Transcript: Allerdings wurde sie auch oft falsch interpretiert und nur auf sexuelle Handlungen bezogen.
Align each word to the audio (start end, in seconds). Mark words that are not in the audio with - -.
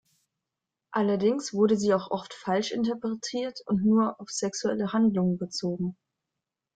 Allerdings 0.89 1.53
wurde 1.53 1.77
sie 1.77 1.93
auch 1.93 2.09
oft 2.09 2.33
falsch 2.33 2.71
interpretiert 2.71 3.59
und 3.67 3.85
nur 3.85 4.19
auf 4.19 4.29
sexuelle 4.31 4.93
Handlungen 4.93 5.37
bezogen. 5.37 5.95